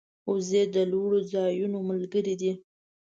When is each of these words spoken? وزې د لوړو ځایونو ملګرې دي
وزې 0.29 0.63
د 0.75 0.77
لوړو 0.91 1.19
ځایونو 1.33 1.79
ملګرې 1.89 2.35
دي 2.41 2.51